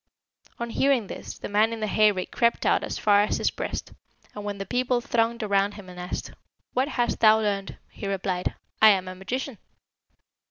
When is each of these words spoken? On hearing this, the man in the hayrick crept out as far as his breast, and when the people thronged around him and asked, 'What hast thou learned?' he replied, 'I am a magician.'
On 0.57 0.71
hearing 0.71 1.05
this, 1.05 1.37
the 1.37 1.47
man 1.47 1.71
in 1.71 1.79
the 1.79 1.85
hayrick 1.85 2.31
crept 2.31 2.65
out 2.65 2.83
as 2.83 2.97
far 2.97 3.21
as 3.21 3.37
his 3.37 3.51
breast, 3.51 3.93
and 4.33 4.43
when 4.43 4.57
the 4.57 4.65
people 4.65 4.99
thronged 4.99 5.43
around 5.43 5.75
him 5.75 5.89
and 5.89 5.99
asked, 5.99 6.31
'What 6.73 6.87
hast 6.87 7.19
thou 7.19 7.39
learned?' 7.39 7.77
he 7.91 8.07
replied, 8.07 8.55
'I 8.81 8.89
am 8.89 9.07
a 9.07 9.13
magician.' 9.13 9.59